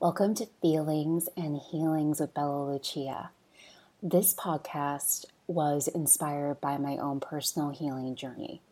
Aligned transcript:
Welcome 0.00 0.36
to 0.36 0.46
Feelings 0.62 1.28
and 1.36 1.60
Healings 1.72 2.20
with 2.20 2.32
Bella 2.32 2.70
Lucia. 2.70 3.30
This 4.00 4.32
podcast 4.32 5.24
was 5.48 5.88
inspired 5.88 6.60
by 6.60 6.78
my 6.78 6.96
own 6.98 7.18
personal 7.18 7.70
healing 7.70 8.14
journey. 8.14 8.62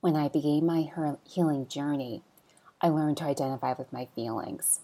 When 0.00 0.14
I 0.14 0.28
began 0.28 0.64
my 0.64 0.88
healing 1.24 1.66
journey, 1.66 2.22
I 2.80 2.90
learned 2.90 3.16
to 3.16 3.24
identify 3.24 3.74
with 3.76 3.92
my 3.92 4.06
feelings. 4.14 4.78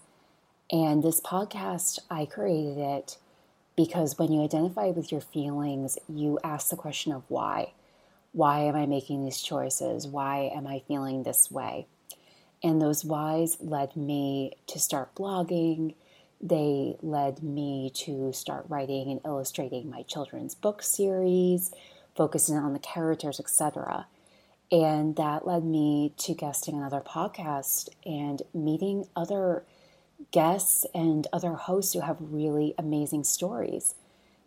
And 0.69 1.01
this 1.01 1.21
podcast, 1.21 1.99
I 2.09 2.25
created 2.25 2.77
it 2.77 3.17
because 3.77 4.19
when 4.19 4.33
you 4.33 4.43
identify 4.43 4.87
with 4.87 5.09
your 5.09 5.21
feelings, 5.21 5.97
you 6.09 6.37
ask 6.43 6.69
the 6.69 6.75
question 6.75 7.13
of 7.13 7.23
why. 7.29 7.71
Why 8.33 8.63
am 8.63 8.75
I 8.75 8.87
making 8.87 9.23
these 9.23 9.41
choices? 9.41 10.05
Why 10.05 10.51
am 10.53 10.67
I 10.67 10.83
feeling 10.85 11.23
this 11.23 11.49
way? 11.49 11.87
And 12.63 12.81
those 12.81 13.03
whys 13.03 13.57
led 13.59 13.95
me 13.95 14.53
to 14.67 14.79
start 14.79 15.15
blogging. 15.15 15.95
They 16.39 16.95
led 17.01 17.41
me 17.41 17.91
to 17.95 18.31
start 18.33 18.65
writing 18.69 19.09
and 19.09 19.21
illustrating 19.25 19.89
my 19.89 20.03
children's 20.03 20.55
book 20.55 20.83
series, 20.83 21.71
focusing 22.15 22.57
on 22.57 22.73
the 22.73 22.79
characters, 22.79 23.39
etc. 23.39 24.05
And 24.71 25.15
that 25.15 25.45
led 25.45 25.63
me 25.63 26.13
to 26.17 26.33
guesting 26.33 26.75
another 26.75 27.01
podcast 27.01 27.89
and 28.05 28.41
meeting 28.53 29.05
other 29.15 29.63
guests 30.31 30.85
and 30.93 31.27
other 31.33 31.53
hosts 31.53 31.93
who 31.93 32.01
have 32.01 32.17
really 32.19 32.75
amazing 32.77 33.23
stories. 33.23 33.95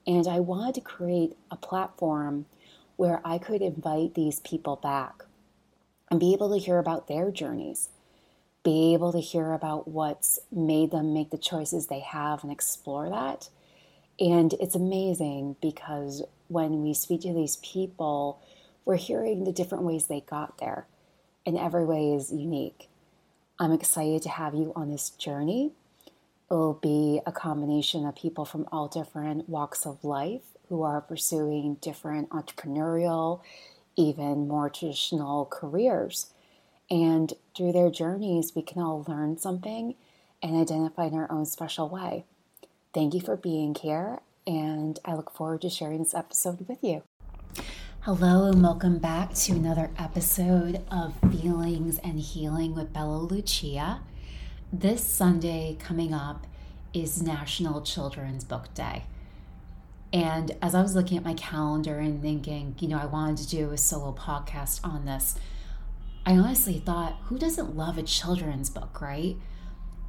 And 0.06 0.27
I 0.28 0.41
wanted 0.41 0.77
to 0.77 0.81
create 0.81 1.37
a 1.51 1.56
platform 1.56 2.47
where 2.97 3.20
I 3.25 3.39
could 3.39 3.61
invite 3.61 4.15
these 4.15 4.39
people 4.41 4.77
back 4.77 5.25
and 6.11 6.20
be 6.20 6.33
able 6.33 6.53
to 6.53 6.65
hear 6.65 6.78
about 6.78 7.09
their 7.09 7.31
journeys 7.31 7.89
be 8.65 8.95
able 8.95 9.13
to 9.13 9.21
hear 9.21 9.53
about 9.53 9.87
what's 9.87 10.41
made 10.51 10.91
them 10.91 11.15
make 11.15 11.31
the 11.31 11.39
choices 11.39 11.87
they 11.87 12.01
have 12.01 12.43
and 12.43 12.51
explore 12.51 13.09
that. 13.11 13.51
And 14.19 14.55
it's 14.55 14.75
amazing 14.75 15.56
because 15.61 16.23
when 16.48 16.83
we 16.83 16.95
speak 16.95 17.23
to 17.23 17.34
these 17.34 17.56
people, 17.56 18.41
we're 18.84 18.97
hearing 18.97 19.45
the 19.45 19.53
different 19.53 19.84
ways 19.84 20.06
they 20.06 20.21
got 20.21 20.59
there, 20.59 20.87
and 21.47 21.59
every 21.59 21.84
way 21.84 22.12
is 22.12 22.33
unique. 22.33 22.89
I'm 23.59 23.73
excited 23.73 24.23
to 24.23 24.29
have 24.29 24.55
you 24.55 24.73
on 24.75 24.91
this 24.91 25.11
journey. 25.11 25.73
It 26.51 26.55
will 26.55 26.75
be 26.75 27.21
a 27.27 27.33
combination 27.33 28.06
of 28.06 28.17
people 28.17 28.45
from 28.45 28.67
all 28.71 28.89
different 28.89 29.49
walks 29.49 29.87
of 29.87 30.05
life 30.05 30.43
who 30.69 30.83
are 30.83 31.01
pursuing 31.01 31.77
different 31.81 32.31
entrepreneurial, 32.31 33.41
even 33.97 34.49
more 34.49 34.71
traditional 34.71 35.47
careers. 35.47 36.34
And 36.91 37.33
through 37.57 37.73
their 37.73 37.91
journeys, 37.91 38.55
we 38.55 38.63
can 38.63 38.83
all 38.83 39.05
learn 39.09 39.39
something 39.39 39.95
and 40.43 40.57
identify 40.57 41.07
in 41.07 41.15
our 41.15 41.31
own 41.33 41.47
special 41.47 41.89
way. 41.89 42.25
Thank 42.93 43.15
you 43.15 43.21
for 43.21 43.37
being 43.37 43.75
here, 43.75 44.21
and 44.47 44.99
I 45.05 45.15
look 45.15 45.31
forward 45.31 45.62
to 45.62 45.71
sharing 45.71 45.99
this 45.99 46.15
episode 46.15 46.69
with 46.69 46.79
you. 46.83 47.03
Hello, 48.01 48.51
and 48.51 48.62
welcome 48.62 48.99
back 48.99 49.33
to 49.35 49.53
another 49.53 49.91
episode 49.99 50.85
of 50.91 51.15
Feelings 51.33 51.99
and 52.01 52.21
Healing 52.21 52.75
with 52.75 52.93
Bella 52.93 53.17
Lucia. 53.17 54.03
This 54.71 55.03
Sunday 55.03 55.79
coming 55.81 56.12
up 56.12 56.47
is 56.93 57.23
National 57.23 57.81
Children's 57.81 58.45
Book 58.45 58.73
Day. 58.75 59.05
And 60.12 60.55
as 60.61 60.75
I 60.75 60.83
was 60.83 60.95
looking 60.95 61.17
at 61.17 61.25
my 61.25 61.35
calendar 61.35 61.99
and 61.99 62.21
thinking, 62.21 62.77
you 62.79 62.89
know, 62.89 62.99
I 62.99 63.07
wanted 63.07 63.39
to 63.39 63.49
do 63.49 63.71
a 63.73 63.79
solo 63.79 64.12
podcast 64.12 64.81
on 64.85 65.07
this, 65.07 65.37
I 66.27 66.36
honestly 66.36 66.78
thought, 66.78 67.19
who 67.25 67.39
doesn't 67.39 67.77
love 67.77 67.98
a 67.98 68.03
children's 68.03 68.70
book, 68.70 69.00
right? 69.00 69.36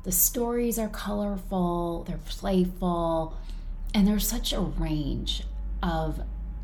The 0.03 0.11
stories 0.11 0.79
are 0.79 0.87
colorful, 0.87 2.03
they're 2.07 2.19
playful, 2.25 3.35
and 3.93 4.07
there's 4.07 4.27
such 4.27 4.53
a 4.53 4.61
range 4.61 5.43
of 5.83 6.21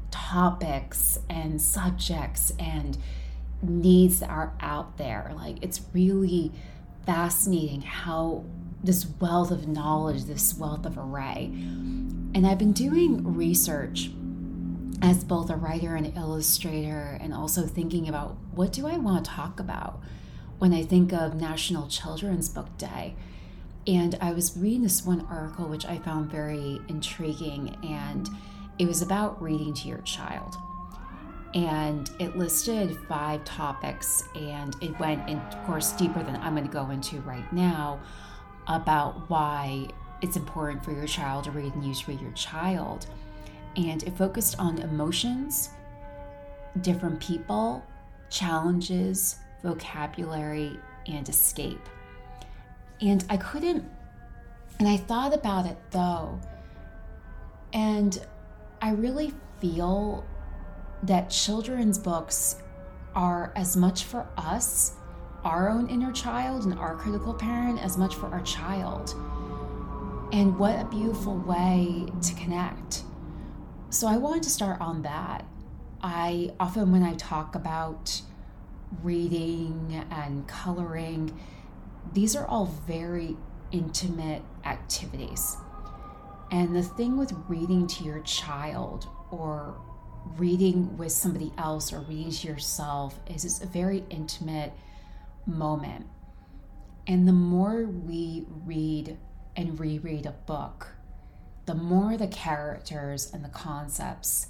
topics 0.09 1.19
and 1.29 1.61
subjects 1.61 2.53
and 2.59 2.97
needs 3.61 4.19
that 4.21 4.29
are 4.29 4.53
out 4.61 4.97
there. 4.97 5.31
Like, 5.35 5.57
it's 5.61 5.81
really 5.93 6.51
fascinating 7.05 7.81
how 7.81 8.45
this 8.83 9.05
wealth 9.19 9.51
of 9.51 9.67
knowledge, 9.67 10.25
this 10.25 10.55
wealth 10.55 10.85
of 10.85 10.97
array. 10.97 11.49
And 12.33 12.47
I've 12.47 12.57
been 12.57 12.73
doing 12.73 13.35
research 13.35 14.11
as 15.01 15.23
both 15.23 15.49
a 15.49 15.55
writer 15.55 15.95
and 15.95 16.15
illustrator, 16.15 17.17
and 17.19 17.33
also 17.33 17.65
thinking 17.65 18.07
about 18.07 18.37
what 18.53 18.71
do 18.71 18.87
I 18.87 18.97
want 18.97 19.25
to 19.25 19.31
talk 19.31 19.59
about 19.59 19.99
when 20.59 20.73
I 20.73 20.83
think 20.83 21.11
of 21.11 21.35
National 21.35 21.87
Children's 21.87 22.49
Book 22.49 22.77
Day. 22.77 23.15
And 23.87 24.15
I 24.21 24.31
was 24.31 24.55
reading 24.55 24.83
this 24.83 25.03
one 25.03 25.25
article 25.29 25.65
which 25.65 25.85
I 25.85 25.97
found 25.97 26.29
very 26.29 26.79
intriguing, 26.87 27.77
and 27.83 28.29
it 28.77 28.85
was 28.85 29.01
about 29.01 29.41
reading 29.41 29.73
to 29.73 29.87
your 29.87 30.01
child. 30.01 30.55
And 31.55 32.09
it 32.19 32.37
listed 32.37 32.95
five 33.09 33.43
topics, 33.43 34.23
and 34.35 34.75
it 34.81 34.97
went, 34.99 35.27
in, 35.27 35.39
of 35.39 35.65
course, 35.65 35.93
deeper 35.93 36.21
than 36.21 36.35
I'm 36.37 36.55
going 36.55 36.67
to 36.67 36.71
go 36.71 36.91
into 36.91 37.19
right 37.21 37.51
now 37.51 37.99
about 38.67 39.29
why 39.29 39.87
it's 40.21 40.37
important 40.37 40.85
for 40.85 40.91
your 40.91 41.07
child 41.07 41.45
to 41.45 41.51
read 41.51 41.73
and 41.73 41.83
use 41.83 42.07
Read 42.07 42.21
Your 42.21 42.31
Child 42.33 43.07
and 43.75 44.03
it 44.03 44.17
focused 44.17 44.59
on 44.59 44.79
emotions, 44.79 45.69
different 46.81 47.19
people, 47.19 47.85
challenges, 48.29 49.37
vocabulary, 49.63 50.79
and 51.07 51.27
escape. 51.29 51.87
And 53.01 53.23
I 53.29 53.37
couldn't, 53.37 53.83
and 54.79 54.87
I 54.87 54.97
thought 54.97 55.33
about 55.33 55.65
it 55.65 55.77
though, 55.91 56.39
and 57.73 58.19
I 58.81 58.91
really 58.91 59.33
feel 59.59 60.25
that 61.03 61.29
children's 61.29 61.97
books 61.97 62.57
are 63.15 63.51
as 63.55 63.75
much 63.75 64.05
for 64.05 64.27
us, 64.37 64.93
our 65.43 65.69
own 65.69 65.89
inner 65.89 66.11
child, 66.11 66.65
and 66.65 66.77
our 66.77 66.95
critical 66.95 67.33
parent, 67.33 67.83
as 67.83 67.97
much 67.97 68.15
for 68.15 68.27
our 68.27 68.41
child. 68.41 69.15
And 70.31 70.57
what 70.57 70.79
a 70.79 70.85
beautiful 70.85 71.37
way 71.39 72.05
to 72.21 72.35
connect. 72.35 73.03
So 73.91 74.07
I 74.07 74.15
wanted 74.15 74.43
to 74.43 74.49
start 74.49 74.79
on 74.79 75.01
that. 75.01 75.45
I 76.01 76.53
often, 76.61 76.93
when 76.93 77.03
I 77.03 77.13
talk 77.15 77.55
about 77.55 78.21
reading 79.03 80.05
and 80.09 80.47
coloring, 80.47 81.37
these 82.13 82.33
are 82.37 82.47
all 82.47 82.67
very 82.87 83.35
intimate 83.73 84.43
activities. 84.63 85.57
And 86.51 86.73
the 86.73 86.83
thing 86.83 87.17
with 87.17 87.33
reading 87.49 87.85
to 87.87 88.05
your 88.05 88.21
child 88.21 89.09
or 89.29 89.75
reading 90.37 90.95
with 90.95 91.11
somebody 91.11 91.51
else 91.57 91.91
or 91.91 91.99
reading 91.99 92.31
to 92.31 92.47
yourself 92.47 93.19
is 93.27 93.43
it's 93.43 93.61
a 93.61 93.67
very 93.67 94.05
intimate 94.09 94.71
moment. 95.45 96.07
And 97.07 97.27
the 97.27 97.33
more 97.33 97.83
we 97.87 98.45
read 98.65 99.17
and 99.57 99.77
reread 99.77 100.27
a 100.27 100.31
book, 100.31 100.87
the 101.65 101.75
more 101.75 102.17
the 102.17 102.27
characters 102.27 103.31
and 103.33 103.43
the 103.43 103.49
concepts 103.49 104.47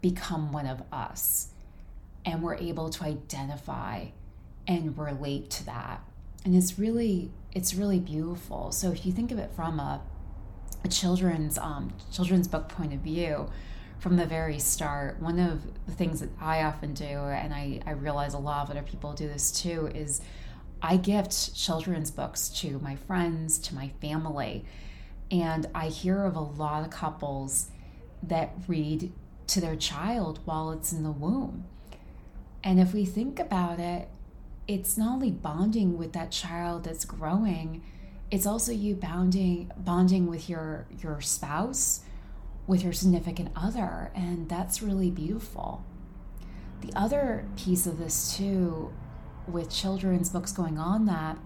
become 0.00 0.52
one 0.52 0.66
of 0.66 0.82
us 0.92 1.48
and 2.24 2.42
we're 2.42 2.56
able 2.56 2.90
to 2.90 3.04
identify 3.04 4.06
and 4.66 4.98
relate 4.98 5.48
to 5.50 5.66
that. 5.66 6.00
And 6.44 6.54
it's 6.54 6.78
really 6.78 7.30
it's 7.52 7.74
really 7.74 7.98
beautiful. 7.98 8.70
So 8.72 8.92
if 8.92 9.06
you 9.06 9.12
think 9.12 9.32
of 9.32 9.38
it 9.38 9.50
from 9.56 9.80
a, 9.80 10.02
a 10.84 10.88
children's 10.88 11.56
um, 11.56 11.92
children's 12.12 12.48
book 12.48 12.68
point 12.68 12.92
of 12.92 13.00
view 13.00 13.48
from 13.98 14.16
the 14.16 14.26
very 14.26 14.58
start 14.58 15.20
one 15.20 15.38
of 15.38 15.62
the 15.86 15.92
things 15.92 16.20
that 16.20 16.28
i 16.40 16.62
often 16.62 16.92
do 16.92 17.04
and 17.04 17.54
I, 17.54 17.80
I 17.86 17.92
realize 17.92 18.34
a 18.34 18.38
lot 18.38 18.64
of 18.64 18.70
other 18.70 18.82
people 18.82 19.12
do 19.14 19.26
this 19.26 19.50
too 19.50 19.90
is 19.94 20.20
i 20.82 20.96
gift 20.96 21.54
children's 21.54 22.10
books 22.10 22.48
to 22.60 22.78
my 22.80 22.96
friends 22.96 23.58
to 23.60 23.74
my 23.74 23.90
family 24.00 24.64
and 25.30 25.66
I 25.74 25.88
hear 25.88 26.24
of 26.24 26.36
a 26.36 26.40
lot 26.40 26.84
of 26.84 26.90
couples 26.90 27.68
that 28.22 28.54
read 28.68 29.12
to 29.48 29.60
their 29.60 29.76
child 29.76 30.40
while 30.44 30.70
it's 30.70 30.92
in 30.92 31.02
the 31.02 31.10
womb. 31.10 31.64
And 32.62 32.80
if 32.80 32.92
we 32.92 33.04
think 33.04 33.38
about 33.38 33.78
it, 33.78 34.08
it's 34.66 34.98
not 34.98 35.14
only 35.14 35.30
bonding 35.30 35.96
with 35.96 36.12
that 36.14 36.32
child 36.32 36.84
that's 36.84 37.04
growing, 37.04 37.82
it's 38.30 38.46
also 38.46 38.72
you 38.72 38.96
bonding 38.96 39.70
bonding 39.76 40.26
with 40.26 40.48
your 40.48 40.86
your 41.00 41.20
spouse, 41.20 42.00
with 42.66 42.82
your 42.82 42.92
significant 42.92 43.50
other, 43.54 44.10
and 44.14 44.48
that's 44.48 44.82
really 44.82 45.10
beautiful. 45.10 45.84
The 46.80 46.92
other 46.96 47.46
piece 47.56 47.86
of 47.86 47.98
this 47.98 48.36
too 48.36 48.92
with 49.46 49.70
children's 49.70 50.30
books 50.30 50.50
going 50.50 50.76
on 50.76 51.06
that 51.06 51.38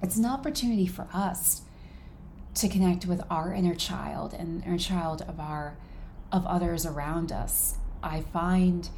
it's 0.00 0.16
an 0.16 0.24
opportunity 0.24 0.86
for 0.86 1.08
us 1.12 1.62
to 2.58 2.68
connect 2.68 3.06
with 3.06 3.22
our 3.30 3.52
inner 3.52 3.74
child 3.74 4.34
and 4.34 4.64
inner 4.64 4.78
child 4.78 5.22
of 5.22 5.38
our 5.38 5.76
of 6.30 6.44
others 6.46 6.84
around 6.84 7.32
us. 7.32 7.76
I 8.02 8.20
find 8.20 8.88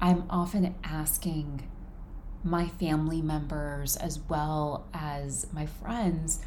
I'm 0.00 0.24
often 0.30 0.74
asking 0.84 1.68
my 2.44 2.68
family 2.68 3.22
members 3.22 3.96
as 3.96 4.20
well 4.28 4.86
as 4.94 5.46
my 5.52 5.66
friends, 5.66 6.40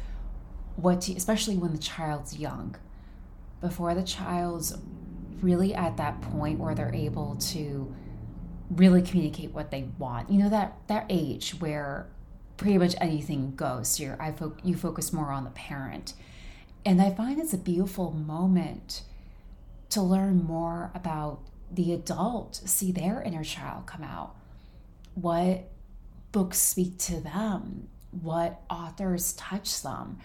what 0.76 1.02
to, 1.02 1.12
especially 1.14 1.56
when 1.56 1.72
the 1.72 1.78
child's 1.78 2.38
young, 2.38 2.76
before 3.60 3.94
the 3.94 4.02
child's 4.02 4.78
really 5.42 5.74
at 5.74 5.96
that 5.96 6.20
point 6.22 6.58
where 6.58 6.74
they're 6.74 6.94
able 6.94 7.36
to 7.36 7.94
really 8.70 9.02
communicate 9.02 9.52
what 9.52 9.70
they 9.70 9.88
want. 9.98 10.30
You 10.30 10.38
know 10.38 10.48
that 10.50 10.76
that 10.86 11.06
age 11.08 11.52
where 11.58 12.08
pretty 12.60 12.76
much 12.76 12.94
anything 13.00 13.54
goes. 13.56 13.98
You're, 13.98 14.20
I 14.20 14.32
fo- 14.32 14.56
you 14.62 14.76
focus 14.76 15.14
more 15.14 15.32
on 15.32 15.44
the 15.44 15.50
parent, 15.50 16.12
and 16.84 17.00
I 17.00 17.10
find 17.10 17.40
it's 17.40 17.54
a 17.54 17.58
beautiful 17.58 18.10
moment 18.12 19.02
to 19.88 20.02
learn 20.02 20.44
more 20.44 20.90
about 20.94 21.40
the 21.72 21.94
adult, 21.94 22.56
see 22.56 22.92
their 22.92 23.22
inner 23.22 23.44
child 23.44 23.86
come 23.86 24.04
out. 24.04 24.36
What 25.14 25.70
books 26.32 26.58
speak 26.58 26.98
to 26.98 27.20
them? 27.20 27.88
What 28.10 28.60
authors 28.68 29.32
touch 29.32 29.82
them? 29.82 30.18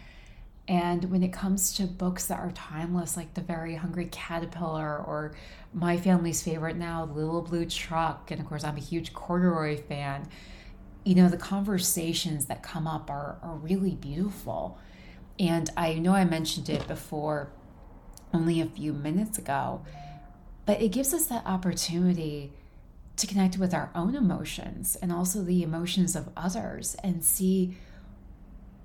And 0.67 1.05
when 1.05 1.23
it 1.23 1.31
comes 1.31 1.73
to 1.75 1.83
books 1.83 2.27
that 2.27 2.39
are 2.39 2.51
timeless, 2.51 3.15
like 3.15 3.33
The 3.33 3.41
Very 3.41 3.75
Hungry 3.75 4.09
Caterpillar 4.11 4.97
or 4.97 5.35
my 5.73 5.95
family's 5.95 6.43
favorite 6.43 6.75
now, 6.75 7.05
Little 7.05 7.43
Blue 7.43 7.65
Truck, 7.65 8.29
and 8.31 8.41
of 8.41 8.47
course, 8.47 8.65
I'm 8.65 8.75
a 8.75 8.81
huge 8.81 9.13
corduroy 9.13 9.77
fan, 9.77 10.27
you 11.05 11.15
know, 11.15 11.29
the 11.29 11.37
conversations 11.37 12.47
that 12.47 12.63
come 12.63 12.87
up 12.87 13.09
are, 13.09 13.37
are 13.41 13.55
really 13.55 13.95
beautiful. 13.95 14.77
And 15.39 15.69
I 15.77 15.93
know 15.93 16.13
I 16.13 16.25
mentioned 16.25 16.67
it 16.67 16.87
before 16.87 17.51
only 18.33 18.59
a 18.59 18.65
few 18.65 18.91
minutes 18.91 19.37
ago, 19.37 19.85
but 20.65 20.81
it 20.81 20.89
gives 20.89 21.13
us 21.13 21.27
that 21.27 21.45
opportunity 21.45 22.51
to 23.17 23.27
connect 23.27 23.57
with 23.57 23.73
our 23.73 23.91
own 23.95 24.15
emotions 24.15 24.97
and 25.01 25.11
also 25.11 25.41
the 25.43 25.63
emotions 25.63 26.15
of 26.15 26.29
others 26.35 26.95
and 27.03 27.23
see 27.23 27.77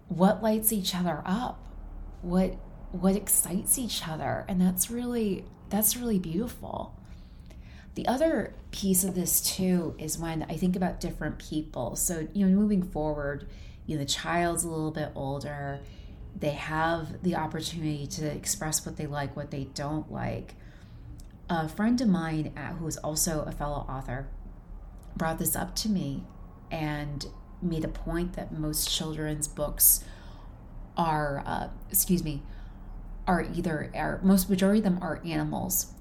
what 0.08 0.42
lights 0.42 0.72
each 0.72 0.94
other 0.94 1.22
up 1.24 1.58
what 2.22 2.56
what 2.92 3.14
excites 3.14 3.78
each 3.78 4.06
other 4.06 4.44
and 4.48 4.60
that's 4.60 4.90
really 4.90 5.44
that's 5.68 5.96
really 5.96 6.18
beautiful 6.18 6.94
the 7.94 8.06
other 8.06 8.54
piece 8.70 9.04
of 9.04 9.14
this 9.14 9.40
too 9.40 9.94
is 9.98 10.18
when 10.18 10.44
i 10.44 10.56
think 10.56 10.76
about 10.76 11.00
different 11.00 11.38
people. 11.38 11.96
So 11.96 12.28
you 12.32 12.46
know 12.46 12.56
moving 12.56 12.82
forward 12.82 13.46
you 13.86 13.96
know 13.96 14.04
the 14.04 14.08
child's 14.08 14.64
a 14.64 14.68
little 14.68 14.92
bit 14.92 15.10
older. 15.14 15.80
They 16.38 16.52
have 16.52 17.22
the 17.22 17.34
opportunity 17.34 18.06
to 18.06 18.26
express 18.26 18.86
what 18.86 18.96
they 18.96 19.06
like 19.06 19.36
what 19.36 19.50
they 19.50 19.64
don't 19.74 20.10
like. 20.12 20.54
A 21.48 21.68
friend 21.68 22.00
of 22.00 22.08
mine 22.08 22.52
uh, 22.56 22.74
who's 22.74 22.96
also 22.98 23.42
a 23.42 23.52
fellow 23.52 23.84
author 23.88 24.28
brought 25.16 25.38
this 25.38 25.56
up 25.56 25.74
to 25.76 25.88
me 25.88 26.24
and 26.70 27.26
made 27.60 27.84
a 27.84 27.88
point 27.88 28.34
that 28.34 28.52
most 28.52 28.88
children's 28.90 29.48
books 29.48 30.04
are, 30.96 31.42
uh, 31.46 31.68
excuse 31.90 32.22
me, 32.22 32.42
are 33.26 33.42
either, 33.54 33.90
are, 33.94 34.20
most 34.22 34.48
majority 34.48 34.78
of 34.78 34.84
them 34.84 34.98
are 35.02 35.20
animals. 35.24 35.92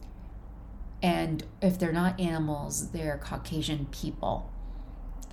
And 1.01 1.43
if 1.61 1.79
they're 1.79 1.93
not 1.93 2.19
animals, 2.19 2.91
they're 2.91 3.17
Caucasian 3.17 3.87
people. 3.91 4.51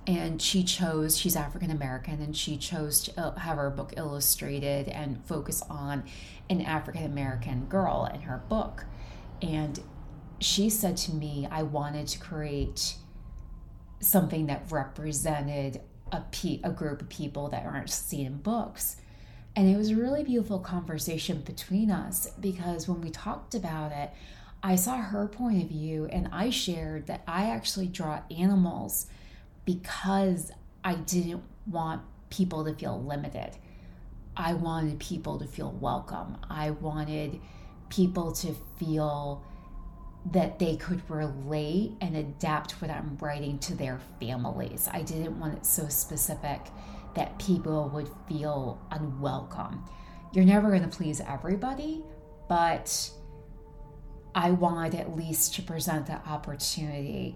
And 0.05 0.41
she 0.41 0.63
chose, 0.63 1.17
she's 1.17 1.35
African 1.35 1.69
American, 1.69 2.21
and 2.21 2.35
she 2.35 2.55
chose 2.55 3.01
to 3.03 3.33
have 3.37 3.57
her 3.57 3.69
book 3.69 3.93
illustrated 3.97 4.87
and 4.87 5.21
focus 5.25 5.61
on 5.69 6.05
an 6.49 6.61
African 6.61 7.03
American 7.03 7.65
girl 7.65 8.09
in 8.13 8.21
her 8.21 8.41
book. 8.47 8.85
And 9.41 9.81
she 10.39 10.69
said 10.69 10.95
to 10.97 11.13
me, 11.13 11.47
I 11.51 11.63
wanted 11.63 12.07
to 12.07 12.19
create 12.19 12.95
something 13.99 14.45
that 14.45 14.71
represented 14.71 15.81
a, 16.11 16.21
pe- 16.31 16.61
a 16.63 16.69
group 16.69 17.01
of 17.01 17.09
people 17.09 17.49
that 17.49 17.65
aren't 17.65 17.89
seen 17.89 18.25
in 18.25 18.37
books. 18.37 18.97
And 19.57 19.67
it 19.67 19.75
was 19.75 19.89
a 19.89 19.95
really 19.95 20.23
beautiful 20.23 20.59
conversation 20.59 21.41
between 21.41 21.89
us 21.89 22.29
because 22.39 22.87
when 22.87 23.01
we 23.01 23.09
talked 23.09 23.55
about 23.55 23.91
it, 23.91 24.11
I 24.67 24.75
saw 24.75 24.97
her 24.97 25.29
point 25.29 25.63
of 25.63 25.69
view 25.69 26.09
and 26.11 26.27
I 26.33 26.49
shared 26.49 27.07
that 27.07 27.23
I 27.25 27.51
actually 27.51 27.87
draw 27.87 28.19
animals 28.29 29.07
because 29.63 30.51
I 30.83 30.95
didn't 30.95 31.41
want 31.67 32.01
people 32.29 32.65
to 32.65 32.73
feel 32.73 33.01
limited. 33.01 33.51
I 34.35 34.55
wanted 34.55 34.99
people 34.99 35.39
to 35.39 35.45
feel 35.47 35.71
welcome. 35.71 36.35
I 36.49 36.71
wanted 36.71 37.39
people 37.87 38.33
to 38.33 38.53
feel 38.77 39.41
that 40.33 40.59
they 40.59 40.75
could 40.75 41.01
relate 41.09 41.93
and 42.01 42.17
adapt 42.17 42.73
what 42.81 42.91
I'm 42.91 43.17
writing 43.21 43.59
to 43.59 43.73
their 43.73 44.01
families. 44.19 44.89
I 44.91 45.01
didn't 45.01 45.39
want 45.39 45.53
it 45.53 45.65
so 45.65 45.87
specific 45.87 46.59
that 47.15 47.39
people 47.39 47.89
would 47.93 48.09
feel 48.27 48.81
unwelcome. 48.91 49.85
You're 50.33 50.43
never 50.43 50.67
going 50.67 50.83
to 50.83 50.89
please 50.89 51.21
everybody, 51.21 52.03
but 52.49 53.11
I 54.37 54.51
wanted 54.51 54.93
at 54.93 55.15
least 55.17 55.55
to 55.55 55.63
present 55.63 56.05
the 56.05 56.13
opportunity 56.29 57.35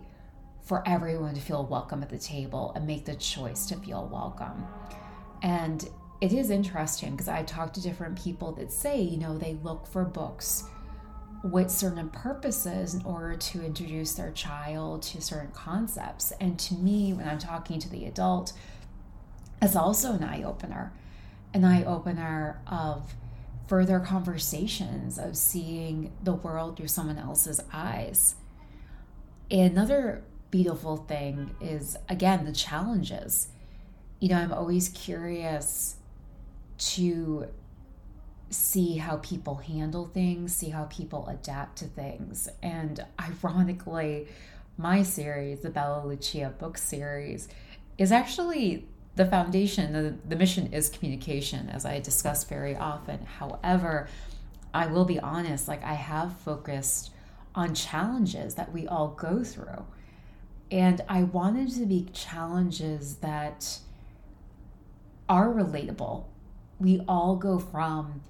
for 0.62 0.88
everyone 0.88 1.34
to 1.34 1.42
feel 1.42 1.66
welcome 1.66 2.04
at 2.04 2.10
the 2.12 2.20
table 2.20 2.74
and 2.76 2.86
make 2.86 3.06
the 3.06 3.16
choice 3.16 3.66
to 3.66 3.76
feel 3.76 4.08
welcome. 4.08 4.68
And 5.42 5.84
it 6.22 6.32
is 6.32 6.52
interesting 6.52 7.14
because 7.14 7.28
I 7.28 7.42
talk 7.42 7.74
to 7.74 7.82
different 7.82 8.24
people 8.24 8.52
that 8.52 8.72
say, 8.72 9.02
you 9.02 9.18
know, 9.18 9.36
they 9.36 9.56
look 9.64 9.88
for 9.88 10.06
books 10.06 10.66
with 11.44 11.72
certain 11.72 12.10
purposes 12.10 12.94
in 12.94 13.04
order 13.04 13.36
to 13.36 13.66
introduce 13.66 14.14
their 14.14 14.30
child 14.30 15.02
to 15.02 15.22
certain 15.24 15.50
concepts. 15.54 16.32
And 16.40 16.60
to 16.60 16.76
me, 16.76 17.14
when 17.14 17.28
I'm 17.28 17.40
talking 17.40 17.80
to 17.80 17.90
the 17.90 18.06
adult, 18.06 18.54
it's 19.60 19.76
also 19.76 20.14
an 20.14 20.24
eye 20.24 20.44
opener, 20.44 20.94
an 21.56 21.66
eye 21.66 21.84
opener 21.84 22.62
of 22.68 23.16
further 23.72 24.02
conversations, 24.02 25.18
of 25.18 25.38
seeing 25.38 26.12
the 26.22 26.34
world 26.34 26.76
through 26.76 26.90
someone 26.90 27.18
else's 27.18 27.62
eyes. 27.72 28.36
Another 29.50 30.26
beautiful 30.50 30.98
thing 30.98 31.56
is, 31.62 31.96
again, 32.10 32.44
the 32.44 32.52
challenges. 32.52 33.48
You 34.20 34.28
know, 34.28 34.36
I'm 34.36 34.52
always 34.52 34.90
curious 34.90 35.96
to 36.80 37.46
see 38.50 38.98
how 38.98 39.16
people 39.24 39.56
handle 39.56 40.06
things, 40.06 40.54
see 40.54 40.68
how 40.68 40.84
people 40.90 41.26
adapt 41.30 41.78
to 41.78 41.86
things. 41.86 42.50
And 42.62 43.06
ironically, 43.22 44.28
my 44.76 45.02
series, 45.02 45.62
the 45.62 45.70
Bella 45.70 46.06
Lucia 46.06 46.54
book 46.60 46.78
series, 46.78 47.48
is 47.98 48.12
actually 48.12 48.90
the 49.16 49.26
foundation, 49.26 49.94
the, 49.94 50.16
the 50.28 50.36
mission 50.36 50.72
is 50.72 50.90
communication, 50.90 51.70
as 51.70 51.86
I 51.86 52.00
discuss 52.00 52.44
very 52.44 52.76
often. 52.76 53.26
However, 53.26 54.08
I 54.74 54.88
will 54.88 55.06
be 55.06 55.20
honest, 55.20 55.68
like 55.68 55.84
I 55.84 55.94
have 55.94 56.38
focused 56.38 57.12
on 57.54 57.76
challenges 57.76 58.56
that 58.56 58.72
we 58.72 58.88
all 58.88 59.10
go 59.10 59.44
through. 59.44 59.86
And 60.70 61.02
I 61.10 61.24
wanted 61.24 61.72
to 61.76 61.86
be 61.86 62.08
challenges 62.14 63.16
that 63.18 63.80
are 65.28 65.50
relatable. 65.50 66.24
We 66.80 67.02
all 67.08 67.36
go 67.36 67.60
from 67.60 68.22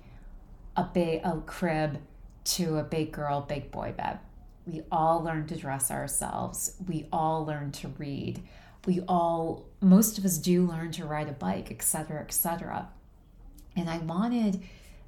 a 0.75 0.83
big 0.83 1.21
a 1.23 1.41
crib 1.45 1.99
to 2.43 2.77
a 2.77 2.83
big 2.83 3.11
girl, 3.11 3.41
big 3.41 3.71
boy 3.71 3.93
bed. 3.95 4.19
We 4.65 4.81
all 4.91 5.23
learn 5.23 5.45
to 5.47 5.55
dress 5.55 5.91
ourselves. 5.91 6.75
We 6.87 7.07
all 7.11 7.45
learn 7.45 7.71
to 7.73 7.89
read 7.89 8.41
we 8.85 8.99
all 9.07 9.65
most 9.81 10.17
of 10.17 10.25
us 10.25 10.37
do 10.37 10.65
learn 10.65 10.91
to 10.91 11.05
ride 11.05 11.29
a 11.29 11.33
bike 11.33 11.71
etc 11.71 12.19
etc 12.19 12.89
and 13.75 13.89
i 13.89 13.97
wanted 13.99 14.61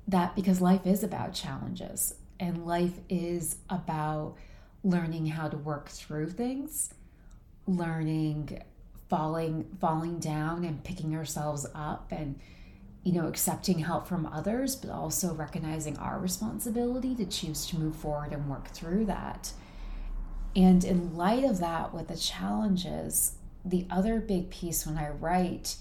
that 0.08 0.36
because 0.36 0.62
life 0.62 0.86
is 0.86 1.04
about 1.04 1.34
challenges 1.34 2.16
and 2.40 2.66
life 2.66 3.00
is 3.10 3.58
about 3.70 4.36
learning 4.84 5.28
how 5.28 5.48
to 5.48 5.58
work 5.58 5.90
through 5.90 6.30
things 6.30 6.94
learning 7.68 8.62
falling 9.10 9.66
falling 9.80 10.18
down 10.20 10.64
and 10.64 10.84
picking 10.84 11.16
ourselves 11.16 11.66
up 11.76 12.12
and 12.12 12.40
you 13.04 13.12
know 13.14 13.28
accepting 13.28 13.80
help 13.80 14.08
from 14.08 14.26
others 14.26 14.76
but 14.76 14.90
also 14.90 15.34
recognizing 15.34 15.98
our 15.98 16.20
responsibility 16.20 17.14
to 17.16 17.26
choose 17.26 17.66
to 17.68 17.78
move 17.78 17.96
forward 17.96 18.32
and 18.32 18.50
work 18.50 18.70
through 18.70 19.06
that. 19.06 19.52
And 20.56 20.84
in 20.84 21.16
light 21.16 21.44
of 21.44 21.60
that 21.60 21.94
with 21.94 22.08
the 22.08 22.18
challenges 22.18 23.34
the 23.66 23.88
other 23.90 24.20
big 24.20 24.50
piece 24.50 24.86
when 24.86 24.98
I 24.98 25.10
write 25.10 25.78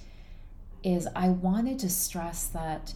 is 0.82 1.08
I 1.14 1.28
wanted 1.28 1.78
to 1.80 1.90
stress 1.90 2.46
that 2.46 2.94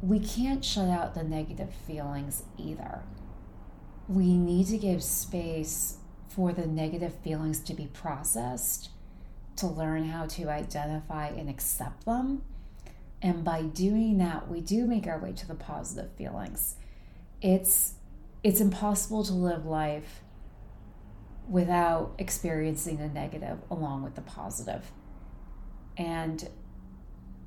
we 0.00 0.20
can't 0.20 0.64
shut 0.64 0.88
out 0.88 1.14
the 1.14 1.24
negative 1.24 1.72
feelings 1.86 2.44
either. 2.56 3.02
We 4.08 4.36
need 4.36 4.68
to 4.68 4.78
give 4.78 5.02
space 5.02 5.96
for 6.28 6.52
the 6.52 6.66
negative 6.66 7.14
feelings 7.22 7.60
to 7.60 7.74
be 7.74 7.86
processed, 7.86 8.90
to 9.56 9.66
learn 9.66 10.04
how 10.04 10.26
to 10.26 10.48
identify 10.48 11.28
and 11.28 11.48
accept 11.48 12.04
them. 12.04 12.42
And 13.20 13.44
by 13.44 13.62
doing 13.62 14.18
that, 14.18 14.48
we 14.48 14.60
do 14.60 14.86
make 14.86 15.06
our 15.06 15.18
way 15.18 15.32
to 15.32 15.48
the 15.48 15.54
positive 15.54 16.12
feelings. 16.12 16.76
It's 17.42 17.94
it's 18.44 18.60
impossible 18.60 19.24
to 19.24 19.32
live 19.32 19.66
life 19.66 20.22
without 21.48 22.14
experiencing 22.18 22.98
the 22.98 23.08
negative 23.08 23.58
along 23.70 24.02
with 24.02 24.14
the 24.14 24.20
positive. 24.20 24.92
And 25.96 26.48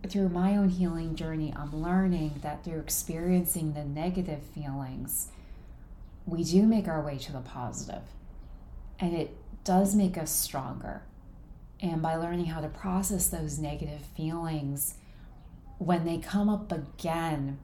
through 0.07 0.29
my 0.29 0.57
own 0.57 0.69
healing 0.69 1.15
journey, 1.15 1.53
I'm 1.55 1.81
learning 1.81 2.39
that 2.41 2.63
through 2.63 2.79
experiencing 2.79 3.73
the 3.73 3.83
negative 3.83 4.41
feelings, 4.41 5.27
we 6.25 6.43
do 6.43 6.63
make 6.63 6.87
our 6.87 7.01
way 7.01 7.17
to 7.19 7.31
the 7.31 7.41
positive. 7.41 8.01
And 8.99 9.15
it 9.15 9.35
does 9.63 9.95
make 9.95 10.17
us 10.17 10.31
stronger. 10.31 11.03
And 11.79 12.01
by 12.01 12.15
learning 12.15 12.45
how 12.45 12.61
to 12.61 12.67
process 12.67 13.27
those 13.27 13.59
negative 13.59 14.01
feelings, 14.15 14.95
when 15.77 16.05
they 16.05 16.17
come 16.17 16.49
up 16.49 16.71
again, 16.71 17.59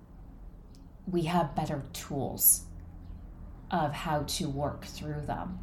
we 1.08 1.24
have 1.24 1.56
better 1.56 1.84
tools 1.94 2.64
of 3.70 3.94
how 3.94 4.24
to 4.24 4.50
work 4.50 4.86
through 4.86 5.22
them. 5.26 5.60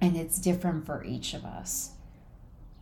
And 0.00 0.16
it's 0.16 0.38
different 0.38 0.86
for 0.86 1.04
each 1.04 1.34
of 1.34 1.44
us. 1.44 1.92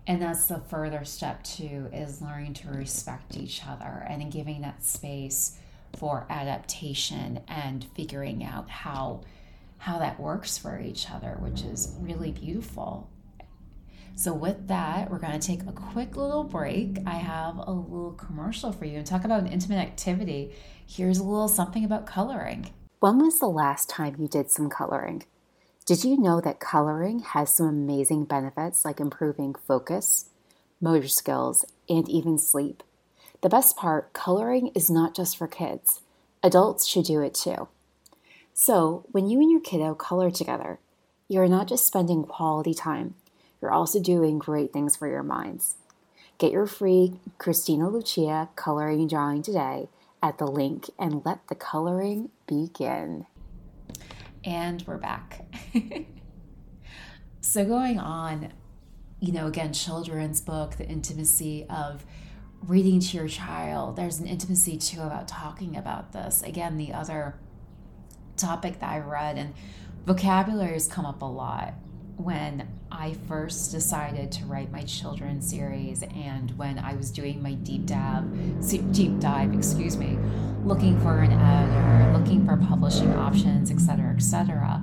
And 0.06 0.21
that's 0.21 0.47
the 0.47 0.59
further 0.59 1.04
step 1.04 1.42
too 1.44 1.88
is 1.92 2.21
learning 2.21 2.54
to 2.54 2.68
respect 2.68 3.37
each 3.37 3.62
other 3.66 4.06
and 4.09 4.30
giving 4.30 4.61
that 4.62 4.85
space 4.85 5.56
for 5.97 6.26
adaptation 6.28 7.40
and 7.49 7.85
figuring 7.94 8.44
out 8.44 8.68
how 8.68 9.23
how 9.78 9.99
that 9.99 10.18
works 10.18 10.56
for 10.56 10.80
each 10.80 11.11
other, 11.11 11.37
which 11.40 11.62
is 11.62 11.94
really 12.00 12.33
beautiful. 12.33 13.11
So, 14.16 14.33
with 14.33 14.68
that, 14.68 15.11
we're 15.11 15.18
going 15.18 15.38
to 15.38 15.47
take 15.47 15.62
a 15.64 15.73
quick 15.73 16.16
little 16.16 16.44
break. 16.44 17.00
I 17.04 17.16
have 17.16 17.59
a 17.59 17.71
little 17.71 18.12
commercial 18.12 18.73
for 18.73 18.85
you 18.85 18.99
and 18.99 19.06
talk 19.06 19.25
about 19.25 19.40
an 19.40 19.49
intimate 19.49 19.80
activity. 19.80 20.52
Here's 20.87 21.18
a 21.18 21.25
little 21.25 21.49
something 21.49 21.85
about 21.85 22.06
coloring. 22.06 22.73
When 23.00 23.18
was 23.18 23.38
the 23.38 23.47
last 23.47 23.90
time 23.90 24.16
you 24.18 24.28
did 24.28 24.50
some 24.50 24.71
coloring? 24.71 25.25
Did 25.86 26.04
you 26.04 26.16
know 26.18 26.40
that 26.40 26.60
coloring 26.60 27.20
has 27.20 27.54
some 27.54 27.66
amazing 27.66 28.24
benefits 28.24 28.84
like 28.84 29.00
improving 29.00 29.54
focus, 29.54 30.30
motor 30.80 31.08
skills, 31.08 31.64
and 31.88 32.08
even 32.08 32.38
sleep? 32.38 32.82
The 33.42 33.50
best 33.50 33.76
part 33.76 34.12
coloring 34.12 34.68
is 34.74 34.90
not 34.90 35.14
just 35.14 35.36
for 35.36 35.46
kids, 35.46 36.00
adults 36.42 36.86
should 36.86 37.04
do 37.04 37.20
it 37.20 37.34
too. 37.34 37.68
So, 38.54 39.04
when 39.10 39.28
you 39.28 39.40
and 39.40 39.50
your 39.50 39.60
kiddo 39.60 39.94
color 39.94 40.30
together, 40.30 40.78
you're 41.28 41.48
not 41.48 41.68
just 41.68 41.86
spending 41.86 42.24
quality 42.24 42.72
time 42.72 43.14
you're 43.64 43.72
also 43.72 43.98
doing 43.98 44.38
great 44.38 44.74
things 44.74 44.94
for 44.94 45.08
your 45.08 45.22
minds. 45.22 45.76
Get 46.36 46.52
your 46.52 46.66
free 46.66 47.14
Kristina 47.38 47.90
Lucia 47.90 48.50
coloring 48.56 49.08
drawing 49.08 49.40
today 49.40 49.88
at 50.22 50.36
the 50.36 50.46
link 50.46 50.90
and 50.98 51.24
let 51.24 51.48
the 51.48 51.54
coloring 51.54 52.28
begin. 52.46 53.24
And 54.44 54.84
we're 54.86 54.98
back. 54.98 55.46
so, 57.40 57.64
going 57.64 57.98
on, 57.98 58.52
you 59.18 59.32
know, 59.32 59.46
again, 59.46 59.72
children's 59.72 60.42
book, 60.42 60.76
the 60.76 60.86
intimacy 60.86 61.64
of 61.70 62.04
reading 62.66 63.00
to 63.00 63.16
your 63.16 63.28
child. 63.28 63.96
There's 63.96 64.18
an 64.18 64.26
intimacy 64.26 64.76
too 64.76 65.00
about 65.00 65.28
talking 65.28 65.76
about 65.76 66.12
this. 66.12 66.42
Again, 66.42 66.76
the 66.76 66.92
other 66.92 67.36
topic 68.36 68.80
that 68.80 68.90
I 68.90 68.98
read 68.98 69.38
and 69.38 69.54
vocabulary 70.04 70.74
has 70.74 70.88
come 70.88 71.06
up 71.06 71.22
a 71.22 71.26
lot 71.26 71.74
when 72.16 72.68
I 72.92 73.14
first 73.26 73.72
decided 73.72 74.30
to 74.32 74.44
write 74.44 74.70
my 74.70 74.82
children's 74.82 75.48
series 75.48 76.02
and 76.02 76.56
when 76.56 76.78
I 76.78 76.94
was 76.94 77.10
doing 77.10 77.42
my 77.42 77.54
deep 77.54 77.86
dive, 77.86 78.24
deep 78.92 79.18
dive, 79.20 79.54
excuse 79.54 79.96
me, 79.96 80.18
looking 80.64 80.99
for 81.00 81.21
an 81.21 81.33
editor, 81.33 82.18
looking 82.18 82.47
for 82.47 82.56
publishing 82.56 83.12
options, 83.14 83.71
etc., 83.71 84.14
etc., 84.14 84.83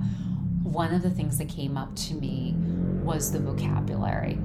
one 0.62 0.94
of 0.94 1.02
the 1.02 1.10
things 1.10 1.36
that 1.38 1.48
came 1.48 1.76
up 1.76 1.94
to 1.96 2.14
me 2.14 2.54
was 3.02 3.30
the 3.30 3.38
vocabulary, 3.38 4.38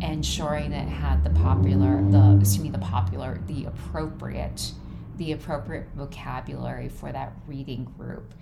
ensuring 0.00 0.70
that 0.70 0.86
it 0.86 0.90
had 0.90 1.22
the 1.24 1.30
popular, 1.30 2.02
the 2.10 2.38
excuse 2.40 2.60
me, 2.62 2.70
the 2.70 2.78
popular, 2.78 3.40
the 3.46 3.66
appropriate, 3.66 4.72
the 5.16 5.32
appropriate 5.32 5.86
vocabulary 5.94 6.88
for 6.88 7.12
that 7.12 7.32
reading 7.46 7.84
group, 7.98 8.32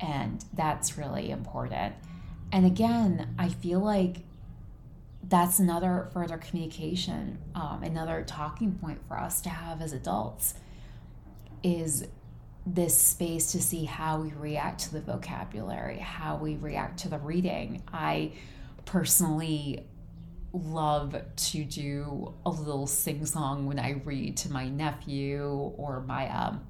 and 0.00 0.44
that's 0.54 0.98
really 0.98 1.30
important 1.30 1.94
and 2.52 2.66
again, 2.66 3.34
I 3.38 3.48
feel 3.48 3.80
like 3.80 4.18
that's 5.22 5.58
another 5.58 6.08
further 6.12 6.38
communication, 6.38 7.38
um, 7.54 7.82
another 7.82 8.24
talking 8.26 8.72
point 8.72 9.00
for 9.06 9.18
us 9.18 9.40
to 9.42 9.48
have 9.48 9.80
as 9.80 9.92
adults 9.92 10.54
is 11.62 12.06
this 12.66 12.96
space 12.96 13.52
to 13.52 13.62
see 13.62 13.84
how 13.84 14.20
we 14.20 14.32
react 14.32 14.80
to 14.80 14.92
the 14.92 15.00
vocabulary, 15.00 15.98
how 15.98 16.36
we 16.36 16.56
react 16.56 17.00
to 17.00 17.08
the 17.08 17.18
reading. 17.18 17.82
I 17.92 18.32
personally 18.84 19.86
love 20.52 21.16
to 21.36 21.64
do 21.64 22.34
a 22.44 22.50
little 22.50 22.86
sing 22.86 23.24
song 23.24 23.66
when 23.66 23.78
I 23.78 23.92
read 24.04 24.36
to 24.38 24.52
my 24.52 24.68
nephew 24.68 25.72
or 25.76 26.00
my 26.00 26.28
um, 26.28 26.66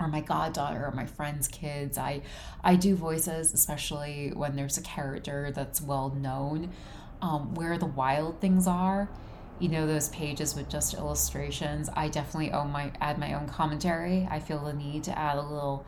or 0.00 0.08
my 0.08 0.20
goddaughter 0.20 0.84
or 0.84 0.90
my 0.90 1.06
friends' 1.06 1.48
kids. 1.48 1.96
I 1.96 2.22
I 2.62 2.76
do 2.76 2.96
voices, 2.96 3.54
especially 3.54 4.32
when 4.34 4.56
there's 4.56 4.78
a 4.78 4.82
character 4.82 5.52
that's 5.54 5.80
well 5.80 6.10
known. 6.10 6.70
Um, 7.22 7.54
where 7.54 7.78
the 7.78 7.86
wild 7.86 8.42
things 8.42 8.66
are, 8.66 9.08
you 9.58 9.68
know, 9.68 9.86
those 9.86 10.08
pages 10.08 10.54
with 10.54 10.68
just 10.68 10.94
illustrations. 10.94 11.88
I 11.94 12.08
definitely 12.08 12.52
own 12.52 12.70
my 12.70 12.92
add 13.00 13.18
my 13.18 13.34
own 13.34 13.48
commentary. 13.48 14.26
I 14.30 14.40
feel 14.40 14.64
the 14.64 14.72
need 14.72 15.04
to 15.04 15.18
add 15.18 15.36
a 15.38 15.42
little 15.42 15.86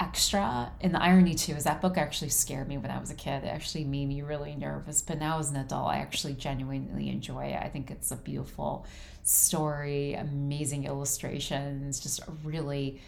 extra. 0.00 0.72
And 0.80 0.94
the 0.94 1.02
irony 1.02 1.34
too 1.34 1.52
is 1.52 1.64
that 1.64 1.80
book 1.80 1.96
actually 1.96 2.30
scared 2.30 2.68
me 2.68 2.78
when 2.78 2.90
I 2.90 2.98
was 2.98 3.10
a 3.10 3.14
kid. 3.14 3.44
It 3.44 3.48
actually 3.48 3.84
made 3.84 4.08
me 4.08 4.22
really 4.22 4.56
nervous. 4.56 5.00
But 5.02 5.18
now 5.18 5.38
as 5.38 5.50
an 5.50 5.56
adult, 5.56 5.88
I 5.88 5.98
actually 5.98 6.34
genuinely 6.34 7.08
enjoy 7.08 7.46
it. 7.46 7.62
I 7.62 7.68
think 7.68 7.90
it's 7.90 8.10
a 8.10 8.16
beautiful 8.16 8.86
story, 9.22 10.14
amazing 10.14 10.84
illustrations, 10.84 12.00
just 12.00 12.20
really 12.42 13.00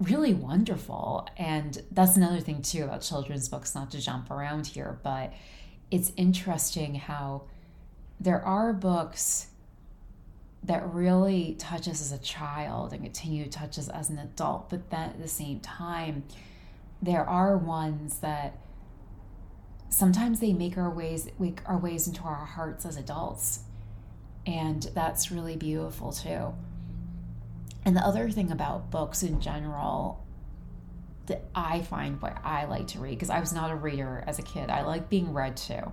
really 0.00 0.32
wonderful. 0.32 1.28
And 1.36 1.82
that's 1.90 2.16
another 2.16 2.40
thing, 2.40 2.62
too, 2.62 2.84
about 2.84 3.02
children's 3.02 3.48
books, 3.48 3.74
not 3.74 3.90
to 3.90 4.00
jump 4.00 4.30
around 4.30 4.66
here, 4.66 4.98
but 5.02 5.32
it's 5.90 6.12
interesting 6.16 6.94
how 6.94 7.42
there 8.20 8.44
are 8.44 8.72
books 8.72 9.46
that 10.62 10.92
really 10.92 11.56
touch 11.58 11.88
us 11.88 12.02
as 12.02 12.12
a 12.12 12.18
child 12.18 12.92
and 12.92 13.02
continue 13.02 13.44
to 13.44 13.50
touch 13.50 13.78
us 13.78 13.88
as 13.88 14.10
an 14.10 14.18
adult, 14.18 14.68
but 14.68 14.90
then 14.90 15.10
at 15.10 15.20
the 15.20 15.28
same 15.28 15.58
time, 15.60 16.22
there 17.00 17.26
are 17.26 17.56
ones 17.56 18.18
that 18.18 18.58
sometimes 19.88 20.38
they 20.38 20.52
make 20.52 20.76
our 20.76 20.90
ways 20.90 21.28
make 21.38 21.60
our 21.66 21.78
ways 21.78 22.06
into 22.06 22.22
our 22.22 22.44
hearts 22.44 22.84
as 22.84 22.96
adults. 22.96 23.60
And 24.46 24.82
that's 24.94 25.30
really 25.30 25.56
beautiful 25.56 26.12
too. 26.12 26.54
And 27.84 27.96
the 27.96 28.06
other 28.06 28.30
thing 28.30 28.50
about 28.50 28.90
books 28.90 29.22
in 29.22 29.40
general 29.40 30.24
that 31.26 31.44
I 31.54 31.80
find 31.82 32.20
what 32.20 32.36
I 32.44 32.66
like 32.66 32.88
to 32.88 32.98
read, 32.98 33.12
because 33.12 33.30
I 33.30 33.40
was 33.40 33.52
not 33.52 33.70
a 33.70 33.76
reader 33.76 34.22
as 34.26 34.38
a 34.38 34.42
kid, 34.42 34.68
I 34.68 34.82
like 34.82 35.08
being 35.08 35.32
read 35.32 35.56
to. 35.58 35.92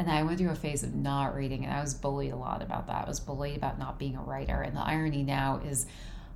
And 0.00 0.10
I 0.10 0.22
went 0.22 0.38
through 0.38 0.48
a 0.48 0.54
phase 0.54 0.82
of 0.82 0.94
not 0.94 1.36
reading, 1.36 1.66
and 1.66 1.74
I 1.74 1.82
was 1.82 1.92
bullied 1.92 2.32
a 2.32 2.36
lot 2.36 2.62
about 2.62 2.86
that. 2.86 3.04
I 3.04 3.06
was 3.06 3.20
bullied 3.20 3.58
about 3.58 3.78
not 3.78 3.98
being 3.98 4.16
a 4.16 4.22
writer. 4.22 4.62
And 4.62 4.74
the 4.74 4.80
irony 4.80 5.22
now 5.22 5.60
is 5.62 5.84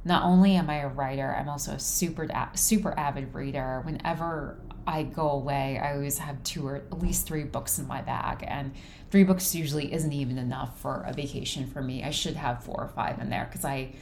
not 0.05 0.23
only 0.25 0.57
am 0.57 0.69
I 0.69 0.81
a 0.81 0.89
writer, 0.89 1.35
I'm 1.35 1.49
also 1.49 1.73
a 1.73 1.79
super 1.79 2.29
super 2.57 2.93
avid 2.99 3.33
reader. 3.33 3.81
Whenever 3.85 4.61
I 4.87 5.05
go 5.05 5.31
away, 5.31 5.81
I 5.83 5.95
always 5.95 6.19
have 6.19 6.43
two 6.43 6.67
or 6.69 6.77
at 6.77 6.99
least 7.01 7.27
three 7.27 7.45
books 7.45 7.79
in 7.79 7.87
my 7.87 8.03
bag, 8.03 8.45
and 8.47 8.75
three 9.11 9.25
books 9.25 9.55
usually 9.55 9.95
isn't 9.95 10.13
even 10.13 10.37
enough 10.37 10.79
for 10.79 11.03
a 11.07 11.15
vacation 11.15 11.67
for 11.67 11.81
me. 11.81 12.05
I 12.05 12.11
should 12.11 12.37
have 12.37 12.63
four 12.63 12.83
or 12.83 12.89
five 12.89 13.19
in 13.19 13.31
there 13.31 13.47
because 13.51 13.65
I 13.65 13.95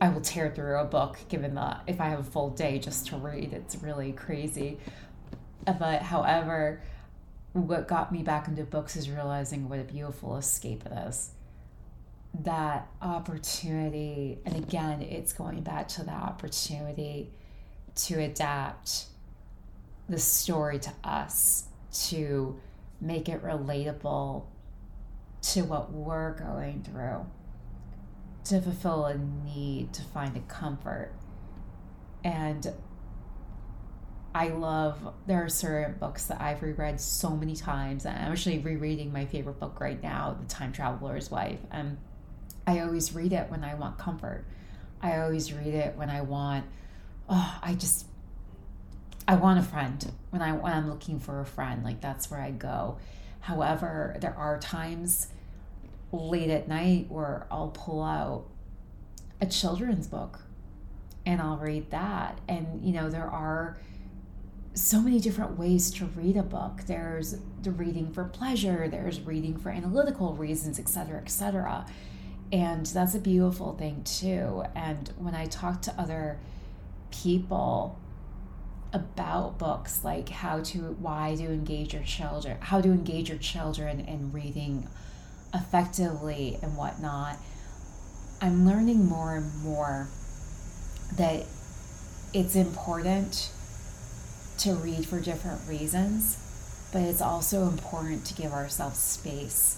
I 0.00 0.08
will 0.08 0.20
tear 0.20 0.50
through 0.52 0.80
a 0.80 0.84
book 0.84 1.16
given 1.28 1.54
that 1.54 1.82
if 1.86 2.00
I 2.00 2.08
have 2.08 2.18
a 2.18 2.24
full 2.24 2.50
day 2.50 2.80
just 2.80 3.06
to 3.06 3.16
read, 3.18 3.52
it's 3.52 3.76
really 3.76 4.10
crazy. 4.10 4.78
But 5.64 6.02
however, 6.02 6.82
what 7.52 7.88
got 7.88 8.12
me 8.12 8.22
back 8.22 8.48
into 8.48 8.64
books 8.64 8.96
is 8.96 9.10
realizing 9.10 9.68
what 9.68 9.78
a 9.80 9.84
beautiful 9.84 10.36
escape 10.36 10.84
it 10.86 10.92
is. 11.08 11.30
That 12.42 12.88
opportunity, 13.02 14.38
and 14.46 14.56
again, 14.56 15.02
it's 15.02 15.32
going 15.32 15.62
back 15.62 15.88
to 15.88 16.04
the 16.04 16.12
opportunity 16.12 17.30
to 17.96 18.20
adapt 18.20 19.06
the 20.08 20.18
story 20.18 20.78
to 20.78 20.92
us, 21.02 21.64
to 22.08 22.58
make 23.00 23.28
it 23.28 23.42
relatable 23.42 24.44
to 25.42 25.62
what 25.62 25.92
we're 25.92 26.34
going 26.34 26.82
through 26.82 27.26
to 28.44 28.60
fulfill 28.60 29.06
a 29.06 29.16
need, 29.16 29.92
to 29.92 30.02
find 30.02 30.36
a 30.36 30.40
comfort. 30.40 31.12
And 32.24 32.72
I 34.34 34.48
love, 34.48 35.14
there 35.26 35.44
are 35.44 35.48
certain 35.48 35.96
books 35.98 36.26
that 36.26 36.40
I've 36.40 36.62
reread 36.62 37.00
so 37.00 37.30
many 37.30 37.56
times. 37.56 38.06
I'm 38.06 38.14
actually 38.14 38.58
rereading 38.58 39.12
my 39.12 39.26
favorite 39.26 39.58
book 39.58 39.80
right 39.80 40.00
now, 40.00 40.36
The 40.40 40.46
Time 40.46 40.72
Traveler's 40.72 41.30
Wife. 41.30 41.58
And 41.72 41.98
I 42.66 42.80
always 42.80 43.12
read 43.12 43.32
it 43.32 43.50
when 43.50 43.64
I 43.64 43.74
want 43.74 43.98
comfort. 43.98 44.44
I 45.02 45.18
always 45.18 45.52
read 45.52 45.74
it 45.74 45.96
when 45.96 46.10
I 46.10 46.20
want, 46.20 46.64
oh, 47.28 47.58
I 47.60 47.74
just, 47.74 48.06
I 49.26 49.34
want 49.34 49.58
a 49.58 49.62
friend. 49.62 50.12
When, 50.30 50.42
I, 50.42 50.52
when 50.52 50.72
I'm 50.72 50.88
looking 50.88 51.18
for 51.18 51.40
a 51.40 51.46
friend, 51.46 51.82
like 51.82 52.00
that's 52.00 52.30
where 52.30 52.40
I 52.40 52.52
go. 52.52 52.98
However, 53.40 54.16
there 54.20 54.36
are 54.36 54.58
times 54.60 55.28
late 56.12 56.50
at 56.50 56.68
night 56.68 57.06
where 57.08 57.46
I'll 57.50 57.68
pull 57.68 58.02
out 58.02 58.46
a 59.40 59.46
children's 59.46 60.06
book 60.06 60.40
and 61.26 61.40
I'll 61.40 61.56
read 61.56 61.90
that. 61.90 62.38
And, 62.48 62.84
you 62.84 62.92
know, 62.92 63.10
there 63.10 63.28
are 63.28 63.78
so 64.74 65.00
many 65.00 65.18
different 65.18 65.58
ways 65.58 65.90
to 65.90 66.06
read 66.06 66.36
a 66.36 66.42
book. 66.42 66.82
There's 66.86 67.36
the 67.62 67.70
reading 67.70 68.12
for 68.12 68.24
pleasure, 68.24 68.88
there's 68.88 69.20
reading 69.20 69.56
for 69.56 69.70
analytical 69.70 70.34
reasons, 70.34 70.78
etc., 70.78 71.18
etc. 71.18 71.86
And 72.52 72.86
that's 72.86 73.14
a 73.14 73.20
beautiful 73.20 73.74
thing 73.74 74.02
too. 74.04 74.64
And 74.74 75.12
when 75.18 75.34
I 75.34 75.46
talk 75.46 75.82
to 75.82 75.94
other 76.00 76.38
people 77.10 77.98
about 78.92 79.58
books, 79.58 80.02
like 80.04 80.28
how 80.28 80.60
to, 80.60 80.78
why 81.00 81.36
to 81.36 81.44
engage 81.44 81.94
your 81.94 82.02
children, 82.02 82.56
how 82.60 82.80
to 82.80 82.88
engage 82.88 83.28
your 83.28 83.38
children 83.38 84.00
in 84.00 84.32
reading 84.32 84.88
effectively 85.54 86.58
and 86.62 86.76
whatnot, 86.76 87.36
I'm 88.40 88.66
learning 88.66 89.06
more 89.06 89.36
and 89.36 89.62
more 89.62 90.08
that 91.16 91.44
it's 92.32 92.56
important 92.56 93.52
to 94.60 94.74
read 94.74 95.06
for 95.06 95.20
different 95.20 95.66
reasons, 95.66 96.36
but 96.92 97.02
it's 97.02 97.22
also 97.22 97.66
important 97.66 98.24
to 98.26 98.34
give 98.34 98.52
ourselves 98.52 98.98
space 98.98 99.76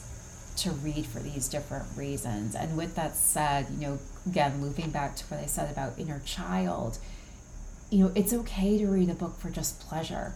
to 0.56 0.70
read 0.70 1.06
for 1.06 1.20
these 1.20 1.48
different 1.48 1.86
reasons. 1.96 2.54
And 2.54 2.76
with 2.76 2.94
that 2.96 3.16
said, 3.16 3.68
you 3.78 3.86
know, 3.86 3.98
again, 4.26 4.60
looping 4.60 4.90
back 4.90 5.16
to 5.16 5.24
what 5.26 5.40
I 5.40 5.46
said 5.46 5.70
about 5.70 5.98
inner 5.98 6.20
child, 6.24 6.98
you 7.90 8.04
know, 8.04 8.12
it's 8.14 8.32
okay 8.32 8.78
to 8.78 8.86
read 8.86 9.08
a 9.08 9.14
book 9.14 9.38
for 9.38 9.50
just 9.50 9.80
pleasure. 9.80 10.34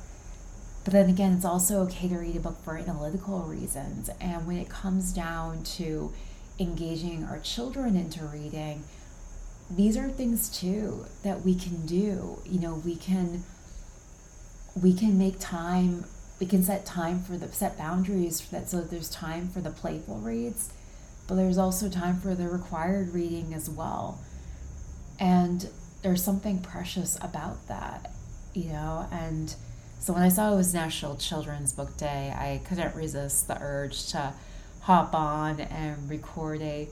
But 0.84 0.92
then 0.92 1.10
again, 1.10 1.32
it's 1.32 1.44
also 1.44 1.80
okay 1.82 2.08
to 2.08 2.16
read 2.16 2.36
a 2.36 2.40
book 2.40 2.62
for 2.62 2.76
analytical 2.76 3.40
reasons. 3.40 4.08
And 4.20 4.46
when 4.46 4.58
it 4.58 4.68
comes 4.68 5.12
down 5.12 5.64
to 5.64 6.12
engaging 6.60 7.24
our 7.24 7.40
children 7.40 7.96
into 7.96 8.24
reading, 8.24 8.84
these 9.68 9.96
are 9.96 10.08
things 10.08 10.48
too 10.48 11.06
that 11.24 11.44
we 11.44 11.56
can 11.56 11.86
do. 11.86 12.40
You 12.46 12.60
know, 12.60 12.74
we 12.74 12.94
can 12.94 13.42
we 14.80 14.92
can 14.92 15.18
make 15.18 15.38
time 15.38 16.04
we 16.38 16.47
can 16.47 16.62
set 16.62 16.85
time 16.85 17.23
for 17.23 17.38
the 17.38 17.50
set 17.52 17.78
boundaries 17.78 18.40
for 18.40 18.50
that 18.52 18.68
so 18.68 18.78
that 18.78 18.90
there's 18.90 19.09
time 19.09 19.49
for 19.49 19.61
the 19.61 19.71
playful 19.71 20.16
reads 20.16 20.71
but 21.26 21.35
there's 21.35 21.59
also 21.59 21.88
time 21.88 22.21
for 22.21 22.35
the 22.35 22.49
required 22.49 23.12
reading 23.12 23.52
as 23.52 23.68
well. 23.68 24.21
And 25.18 25.68
there's 26.02 26.23
something 26.23 26.61
precious 26.61 27.16
about 27.21 27.66
that 27.66 28.12
you 28.54 28.71
know 28.71 29.06
and 29.11 29.54
so 29.99 30.12
when 30.12 30.23
i 30.23 30.28
saw 30.28 30.52
it 30.52 30.56
was 30.56 30.73
national 30.73 31.16
children's 31.16 31.73
book 31.73 31.97
day 31.97 32.33
i 32.37 32.61
couldn't 32.68 32.95
resist 32.95 33.49
the 33.49 33.61
urge 33.61 34.06
to 34.06 34.33
hop 34.83 35.14
on 35.14 35.61
and 35.61 36.09
record 36.09 36.62
a 36.62 36.88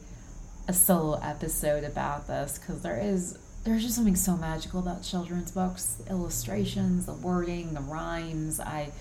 a 0.67 0.73
solo 0.73 1.19
episode 1.23 1.85
about 1.85 2.27
this 2.27 2.59
because 2.59 2.83
there 2.83 2.99
is 2.99 3.39
there's 3.65 3.83
just 3.83 3.95
something 3.95 4.17
so 4.17 4.37
magical 4.37 4.79
about 4.79 5.03
children's 5.03 5.51
books. 5.51 5.95
The 5.95 6.11
illustrations 6.11 7.07
the 7.07 7.15
wording 7.15 7.75
the 7.75 7.81
rhymes. 7.81 8.61
I 8.61 8.93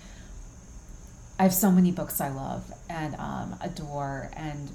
i 1.37 1.43
have 1.43 1.53
so 1.53 1.71
many 1.71 1.91
books 1.91 2.21
i 2.21 2.29
love 2.29 2.71
and 2.89 3.15
um, 3.15 3.55
adore 3.59 4.29
and 4.33 4.71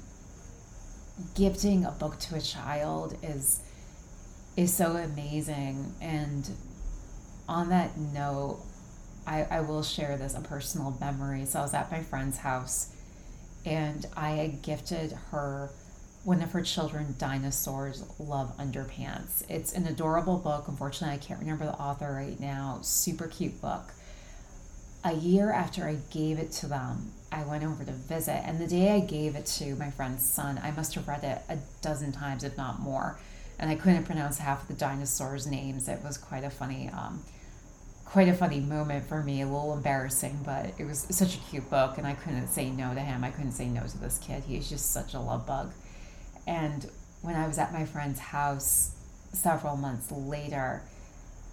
gifting 1.33 1.85
a 1.85 1.91
book 1.91 2.19
to 2.19 2.35
a 2.35 2.41
child 2.41 3.17
is 3.23 3.61
is 4.55 4.73
so 4.73 4.95
amazing. 4.95 5.95
And 6.01 6.49
on 7.47 7.69
that 7.69 7.97
note 7.97 8.59
I, 9.25 9.43
I 9.49 9.61
will 9.61 9.83
share 9.83 10.17
this 10.17 10.35
a 10.35 10.41
personal 10.41 10.95
memory. 10.99 11.45
So 11.45 11.59
i 11.59 11.61
was 11.63 11.73
at 11.73 11.91
my 11.91 12.03
friend's 12.03 12.37
house 12.37 12.93
and 13.65 14.05
i 14.15 14.31
had 14.31 14.61
gifted 14.61 15.13
her 15.31 15.71
one 16.23 16.41
of 16.41 16.51
her 16.51 16.61
children, 16.61 17.15
Dinosaurs 17.17 18.03
Love 18.19 18.55
Underpants. 18.57 19.43
It's 19.49 19.73
an 19.73 19.87
adorable 19.87 20.37
book. 20.37 20.67
Unfortunately, 20.67 21.15
I 21.15 21.19
can't 21.19 21.39
remember 21.39 21.65
the 21.65 21.79
author 21.79 22.13
right 22.13 22.39
now. 22.39 22.79
Super 22.81 23.27
cute 23.27 23.61
book. 23.61 23.93
A 25.03 25.13
year 25.13 25.51
after 25.51 25.85
I 25.85 25.97
gave 26.11 26.39
it 26.39 26.51
to 26.53 26.67
them, 26.67 27.13
I 27.31 27.43
went 27.43 27.63
over 27.63 27.85
to 27.85 27.91
visit. 27.91 28.45
And 28.45 28.59
the 28.59 28.67
day 28.67 28.91
I 28.91 28.99
gave 28.99 29.35
it 29.35 29.45
to 29.45 29.75
my 29.75 29.91
friend's 29.91 30.27
son, 30.27 30.59
I 30.61 30.71
must 30.71 30.93
have 30.95 31.07
read 31.07 31.23
it 31.23 31.41
a 31.47 31.57
dozen 31.81 32.11
times, 32.11 32.43
if 32.43 32.57
not 32.57 32.81
more. 32.81 33.17
And 33.57 33.69
I 33.69 33.75
couldn't 33.75 34.03
pronounce 34.03 34.39
half 34.39 34.63
of 34.63 34.67
the 34.67 34.73
dinosaurs' 34.73 35.47
names. 35.47 35.87
It 35.87 36.03
was 36.03 36.17
quite 36.17 36.43
a 36.43 36.49
funny, 36.49 36.89
um, 36.89 37.23
quite 38.03 38.27
a 38.27 38.33
funny 38.33 38.59
moment 38.59 39.07
for 39.07 39.23
me. 39.23 39.41
A 39.41 39.45
little 39.45 39.73
embarrassing, 39.73 40.41
but 40.45 40.73
it 40.77 40.85
was 40.85 41.07
such 41.09 41.35
a 41.35 41.39
cute 41.39 41.69
book, 41.69 41.97
and 41.97 42.05
I 42.05 42.13
couldn't 42.13 42.49
say 42.49 42.69
no 42.69 42.93
to 42.93 42.99
him. 42.99 43.23
I 43.23 43.31
couldn't 43.31 43.53
say 43.53 43.69
no 43.69 43.83
to 43.83 43.97
this 43.97 44.17
kid. 44.17 44.43
He's 44.45 44.69
just 44.69 44.91
such 44.91 45.13
a 45.13 45.19
love 45.19 45.47
bug. 45.47 45.71
And 46.49 46.89
when 47.21 47.35
I 47.35 47.47
was 47.47 47.59
at 47.59 47.71
my 47.71 47.85
friend's 47.85 48.19
house 48.19 48.95
several 49.31 49.77
months 49.77 50.11
later, 50.11 50.81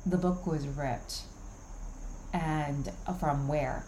the 0.06 0.16
book 0.16 0.46
was 0.46 0.66
ripped. 0.66 1.20
And 2.32 2.90
from 3.20 3.46
where? 3.46 3.84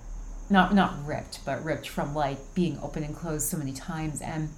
Not 0.51 0.75
not 0.75 1.07
ripped, 1.07 1.41
but 1.47 1.65
ripped 1.65 1.89
from 1.89 2.15
like 2.15 2.55
being 2.55 2.79
open 2.83 3.05
and 3.05 3.17
closed 3.17 3.49
so 3.49 3.57
many 3.57 3.73
times 3.73 4.21
and 4.21 4.51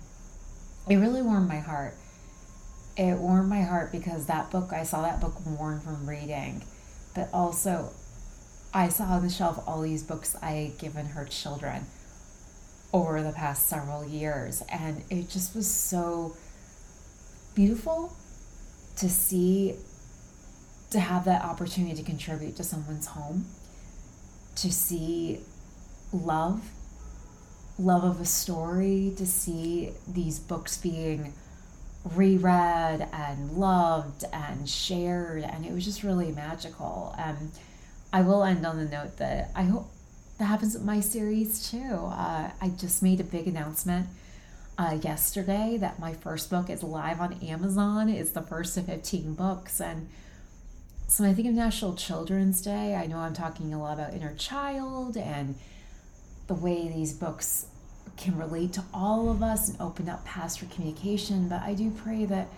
it 0.88 0.96
really 0.96 1.22
warmed 1.22 1.48
my 1.48 1.60
heart. 1.60 1.94
It 2.96 3.18
warmed 3.18 3.48
my 3.48 3.62
heart 3.62 3.92
because 3.92 4.26
that 4.26 4.50
book, 4.50 4.72
I 4.72 4.82
saw 4.82 5.02
that 5.02 5.20
book 5.20 5.34
worn 5.46 5.78
from 5.78 6.08
reading, 6.08 6.64
but 7.14 7.28
also 7.32 7.92
I 8.74 8.88
saw 8.88 9.04
on 9.04 9.22
the 9.22 9.30
shelf 9.30 9.62
all 9.68 9.82
these 9.82 10.02
books 10.02 10.34
I 10.42 10.50
had 10.50 10.78
given 10.78 11.06
her 11.06 11.24
children 11.26 11.86
over 12.92 13.22
the 13.22 13.32
past 13.32 13.68
several 13.68 14.04
years. 14.04 14.62
And 14.68 15.02
it 15.10 15.28
just 15.28 15.54
was 15.54 15.70
so 15.70 16.36
beautiful 17.54 18.16
to 18.96 19.08
see, 19.08 19.74
to 20.90 21.00
have 21.00 21.24
that 21.24 21.42
opportunity 21.44 21.94
to 21.94 22.02
contribute 22.02 22.56
to 22.56 22.64
someone's 22.64 23.06
home, 23.06 23.46
to 24.56 24.72
see 24.72 25.40
love, 26.12 26.62
love 27.78 28.04
of 28.04 28.20
a 28.20 28.24
story, 28.24 29.12
to 29.16 29.26
see 29.26 29.92
these 30.06 30.38
books 30.38 30.76
being 30.76 31.32
reread 32.04 33.06
and 33.12 33.52
loved 33.52 34.24
and 34.32 34.68
shared. 34.68 35.44
And 35.44 35.64
it 35.64 35.72
was 35.72 35.84
just 35.84 36.02
really 36.02 36.32
magical. 36.32 37.14
And 37.18 37.52
I 38.12 38.22
will 38.22 38.42
end 38.42 38.66
on 38.66 38.76
the 38.76 38.84
note 38.84 39.18
that 39.18 39.50
I 39.54 39.62
hope 39.62 39.88
that 40.40 40.46
happens 40.46 40.72
with 40.72 40.82
my 40.82 41.00
series 41.00 41.70
too. 41.70 41.92
Uh, 41.92 42.50
I 42.62 42.68
just 42.78 43.02
made 43.02 43.20
a 43.20 43.24
big 43.24 43.46
announcement 43.46 44.06
uh, 44.78 44.98
yesterday 45.02 45.76
that 45.78 45.98
my 45.98 46.14
first 46.14 46.48
book 46.48 46.70
is 46.70 46.82
live 46.82 47.20
on 47.20 47.34
Amazon. 47.42 48.08
It's 48.08 48.30
the 48.30 48.40
first 48.40 48.78
of 48.78 48.86
15 48.86 49.34
books. 49.34 49.82
And 49.82 50.08
so 51.06 51.24
I 51.24 51.34
think 51.34 51.46
of 51.46 51.52
National 51.52 51.94
Children's 51.94 52.62
Day, 52.62 52.94
I 52.94 53.04
know 53.04 53.18
I'm 53.18 53.34
talking 53.34 53.74
a 53.74 53.78
lot 53.78 53.92
about 53.98 54.14
inner 54.14 54.34
child 54.34 55.18
and 55.18 55.56
the 56.46 56.54
way 56.54 56.88
these 56.88 57.12
books 57.12 57.66
can 58.16 58.38
relate 58.38 58.72
to 58.72 58.84
all 58.94 59.30
of 59.30 59.42
us 59.42 59.68
and 59.68 59.78
open 59.78 60.08
up 60.08 60.24
paths 60.24 60.56
for 60.56 60.64
communication. 60.74 61.50
But 61.50 61.60
I 61.60 61.74
do 61.74 61.90
pray 61.90 62.24
that 62.24 62.48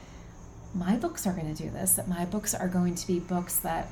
my 0.72 0.94
books 0.94 1.26
are 1.26 1.32
going 1.32 1.52
to 1.52 1.60
do 1.60 1.68
this, 1.68 1.94
that 1.94 2.06
my 2.06 2.26
books 2.26 2.54
are 2.54 2.68
going 2.68 2.94
to 2.94 3.06
be 3.08 3.18
books 3.18 3.56
that 3.56 3.88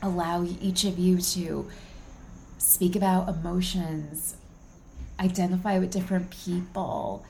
allow 0.00 0.44
each 0.44 0.84
of 0.84 0.96
you 0.96 1.18
to 1.18 1.68
speak 2.58 2.96
about 2.96 3.28
emotions, 3.28 4.36
identify 5.20 5.78
with 5.78 5.90
different 5.90 6.30
people, 6.30 7.24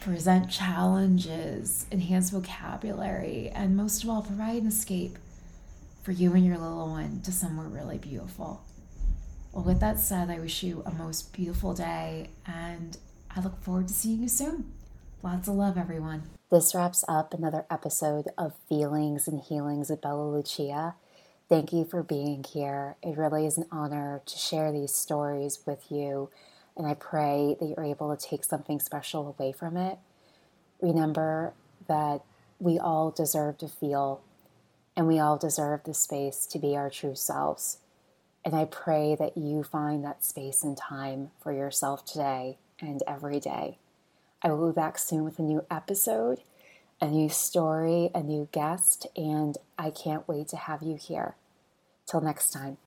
present 0.00 0.50
challenges, 0.50 1.86
enhance 1.90 2.30
vocabulary, 2.30 3.50
and 3.54 3.76
most 3.76 4.04
of 4.04 4.10
all, 4.10 4.22
provide 4.22 4.62
an 4.62 4.68
escape 4.68 5.18
for 6.02 6.12
you 6.12 6.34
and 6.34 6.46
your 6.46 6.58
little 6.58 6.88
one 6.88 7.20
to 7.22 7.32
somewhere 7.32 7.66
really 7.66 7.98
beautiful. 7.98 8.62
Well, 9.52 9.64
with 9.64 9.80
that 9.80 9.98
said, 9.98 10.30
I 10.30 10.38
wish 10.38 10.62
you 10.62 10.82
a 10.86 10.92
most 10.92 11.32
beautiful 11.32 11.74
day 11.74 12.30
and 12.46 12.96
I 13.34 13.40
look 13.40 13.60
forward 13.62 13.88
to 13.88 13.94
seeing 13.94 14.22
you 14.22 14.28
soon. 14.28 14.72
Lots 15.22 15.48
of 15.48 15.54
love, 15.54 15.76
everyone. 15.76 16.22
This 16.50 16.74
wraps 16.74 17.04
up 17.08 17.34
another 17.34 17.64
episode 17.68 18.26
of 18.38 18.52
Feelings 18.68 19.26
and 19.26 19.40
Healings 19.40 19.90
with 19.90 20.00
Bella 20.00 20.30
Lucia. 20.30 20.94
Thank 21.48 21.72
you 21.72 21.84
for 21.84 22.02
being 22.02 22.42
here. 22.42 22.96
It 23.04 23.16
really 23.16 23.46
is 23.46 23.56
an 23.56 23.66
honor 23.70 24.20
to 24.26 24.36
share 24.36 24.72
these 24.72 24.92
stories 24.92 25.60
with 25.64 25.92
you, 25.92 26.28
and 26.76 26.88
I 26.88 26.94
pray 26.94 27.56
that 27.60 27.66
you're 27.66 27.84
able 27.84 28.14
to 28.14 28.28
take 28.28 28.42
something 28.42 28.80
special 28.80 29.28
away 29.38 29.52
from 29.52 29.76
it. 29.76 29.98
Remember 30.80 31.52
that 31.86 32.22
we 32.58 32.80
all 32.80 33.12
deserve 33.12 33.58
to 33.58 33.68
feel, 33.68 34.22
and 34.96 35.06
we 35.06 35.20
all 35.20 35.36
deserve 35.36 35.84
the 35.84 35.94
space 35.94 36.46
to 36.46 36.58
be 36.58 36.76
our 36.76 36.90
true 36.90 37.14
selves. 37.14 37.78
And 38.44 38.52
I 38.56 38.64
pray 38.64 39.14
that 39.16 39.36
you 39.36 39.62
find 39.62 40.04
that 40.04 40.24
space 40.24 40.64
and 40.64 40.76
time 40.76 41.30
for 41.40 41.52
yourself 41.52 42.04
today 42.04 42.58
and 42.80 43.04
every 43.06 43.38
day. 43.38 43.78
I 44.42 44.50
will 44.50 44.72
be 44.72 44.74
back 44.74 44.98
soon 44.98 45.22
with 45.22 45.38
a 45.38 45.42
new 45.42 45.64
episode 45.70 46.40
a 47.00 47.06
new 47.06 47.28
story, 47.28 48.10
a 48.14 48.22
new 48.22 48.48
guest, 48.52 49.06
and 49.16 49.56
I 49.78 49.90
can't 49.90 50.26
wait 50.26 50.48
to 50.48 50.56
have 50.56 50.82
you 50.82 50.96
here. 50.96 51.36
Till 52.06 52.20
next 52.20 52.50
time. 52.50 52.78